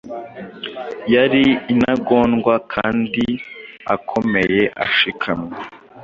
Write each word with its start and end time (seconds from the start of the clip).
Yari 1.13 1.43
intagondwa 1.71 2.53
kandi 2.73 3.23
akomeyeashikamye 3.95 5.53